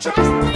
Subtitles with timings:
[0.00, 0.49] Trust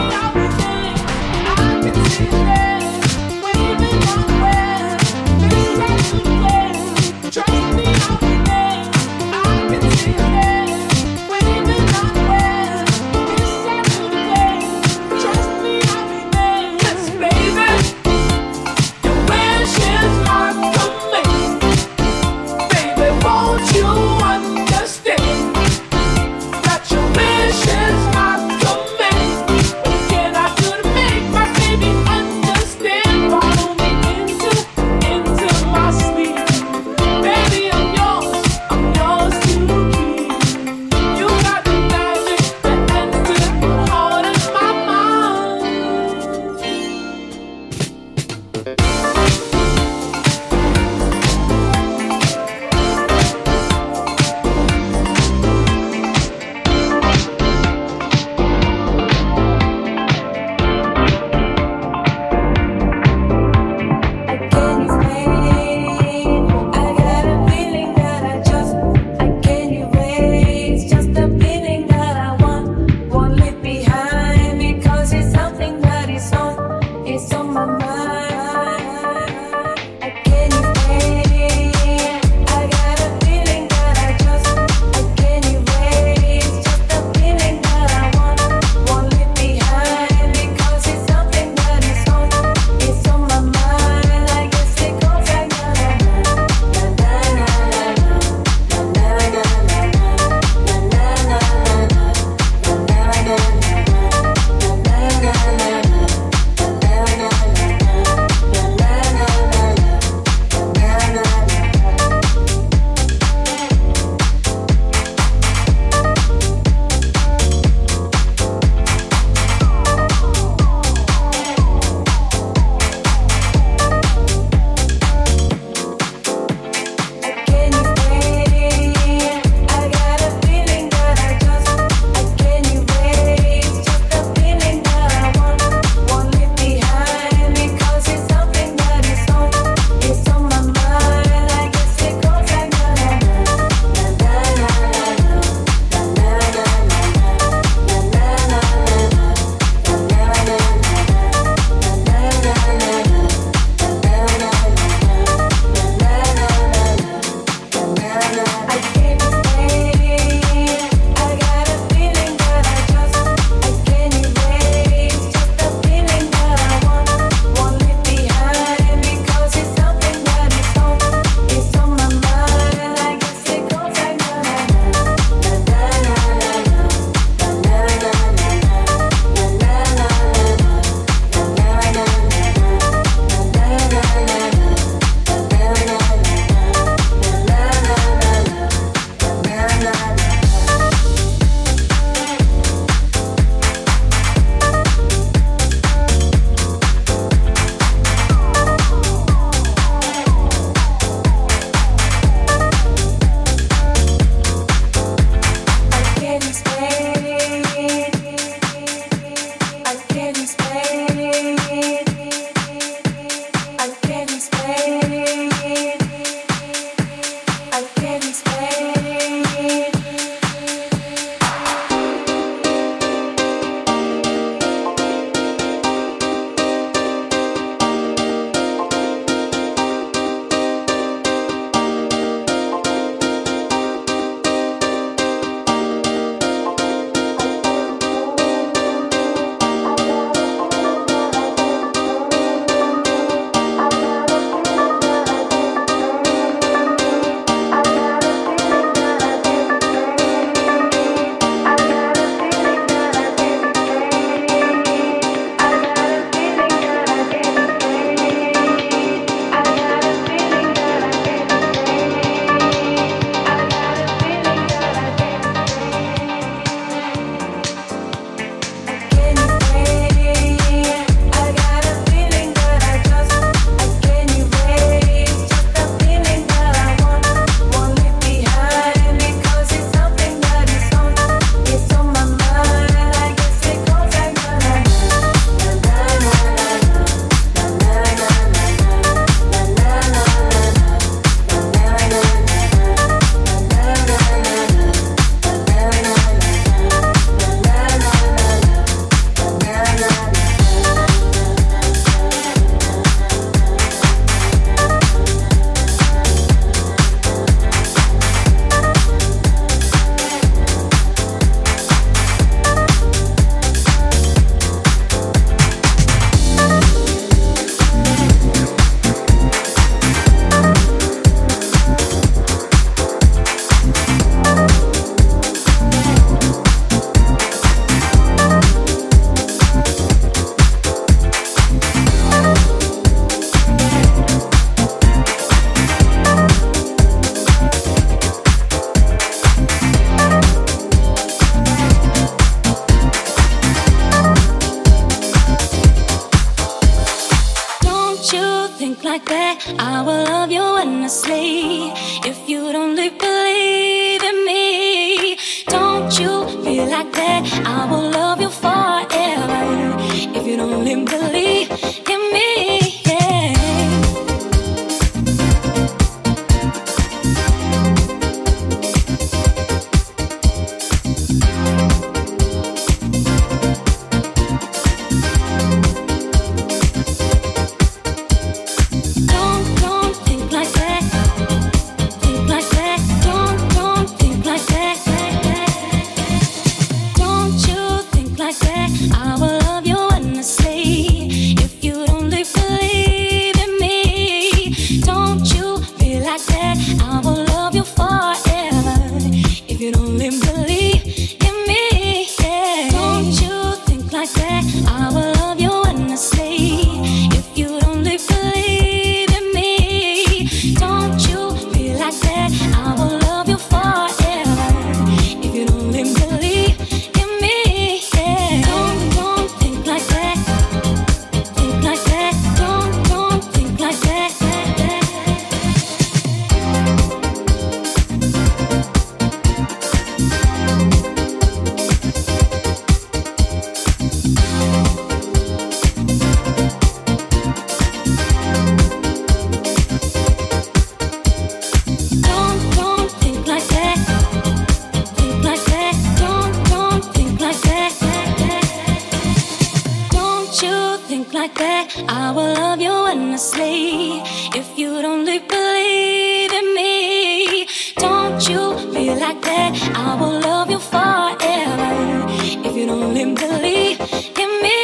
[451.54, 451.90] back.
[452.08, 454.20] I will love you endlessly
[454.60, 457.66] if you don't believe in me.
[457.96, 459.72] Don't you feel like that.
[459.94, 462.26] I will love you forever
[462.66, 464.00] if you don't believe
[464.42, 464.78] in me.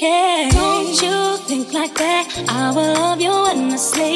[0.00, 0.50] Yeah.
[0.52, 2.24] Don't you think like that.
[2.48, 4.09] I will love you endlessly.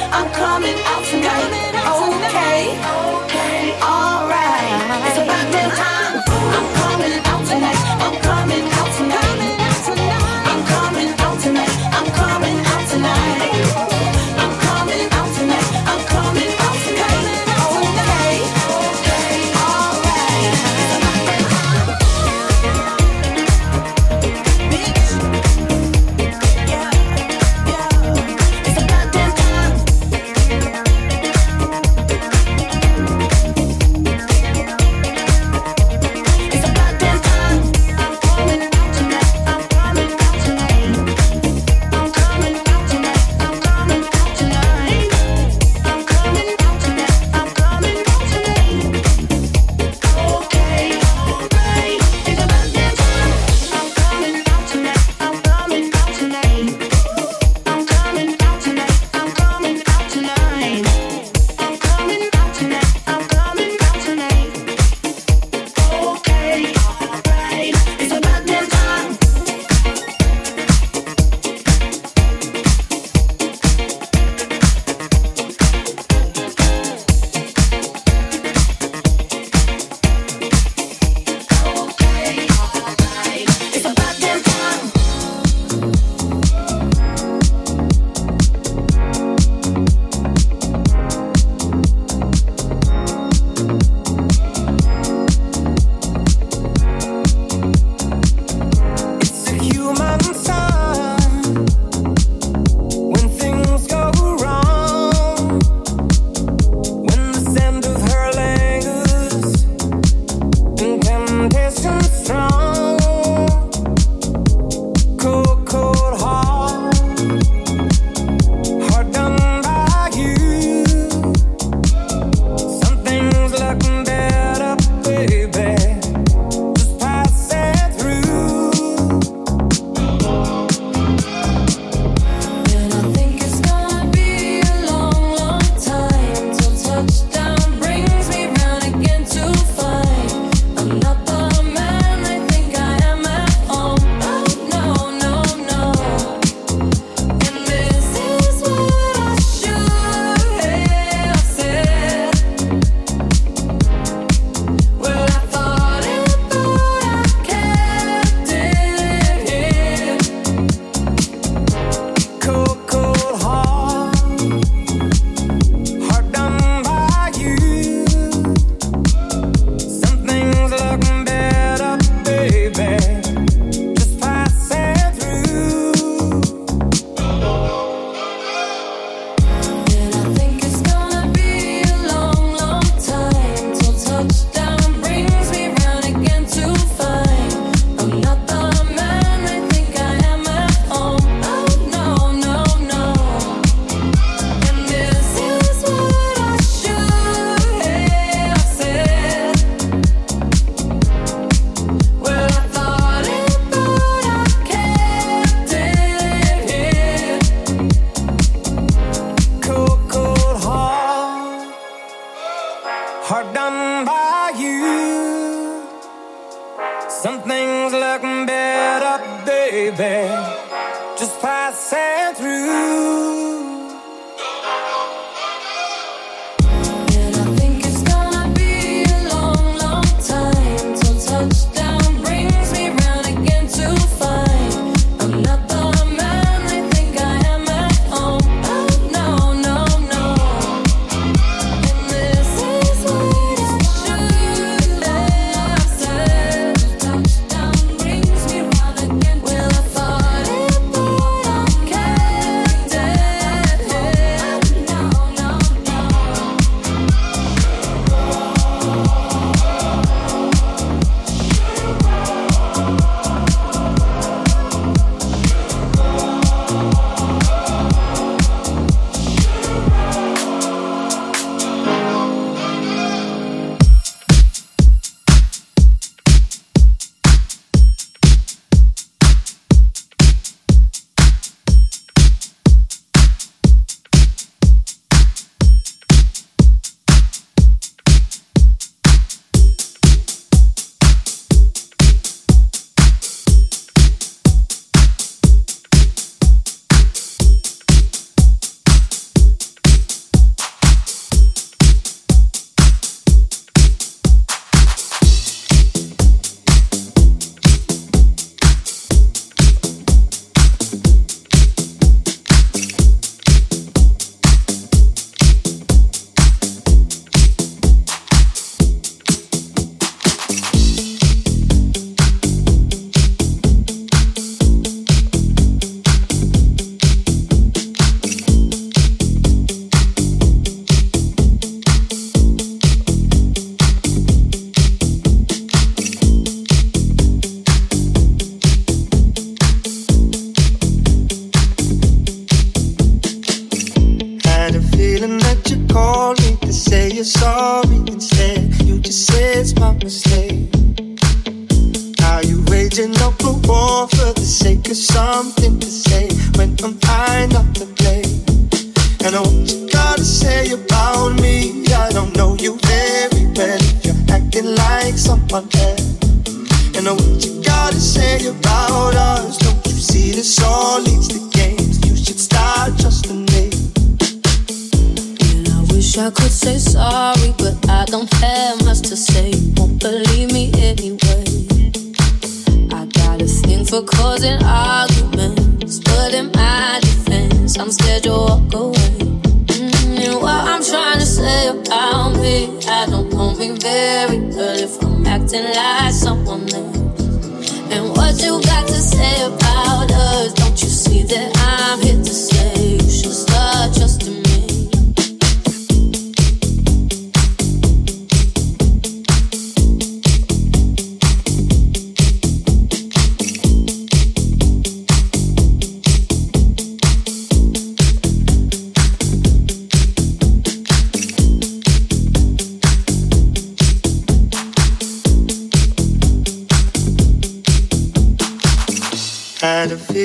[0.00, 1.68] I'm coming out tonight.
[2.28, 3.17] Okay.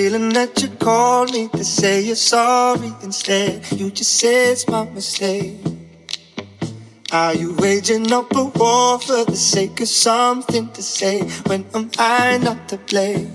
[0.03, 3.63] Feeling that you called me to say you're sorry instead.
[3.71, 5.55] You just say it's my mistake.
[7.13, 11.89] Are you waging up a war for the sake of something to say when am
[11.97, 13.31] I not to blame?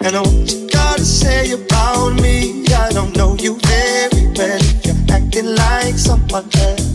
[0.00, 2.64] And I what you gotta say about me.
[2.84, 6.88] I don't know you very well you're acting like someone else.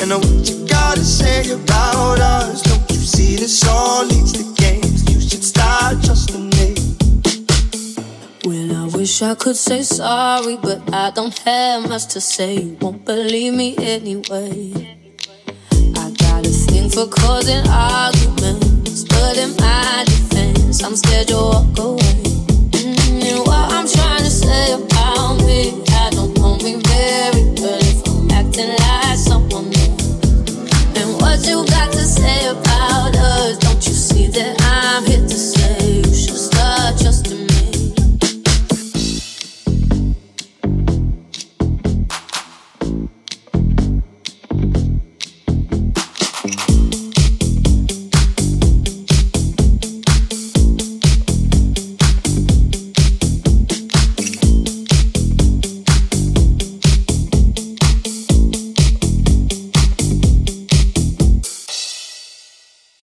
[0.00, 2.62] And I what you gotta say about us.
[2.62, 5.04] Don't you see this all leads to games?
[5.12, 6.75] You should start trusting me
[9.06, 12.54] wish I could say sorry, but I don't have much to say.
[12.56, 14.72] You won't believe me anyway.
[15.94, 21.78] I got a thing for causing arguments, but in my defense, I'm scared you'll walk
[21.78, 22.22] away.
[22.82, 24.95] Mm, and what I'm trying to say.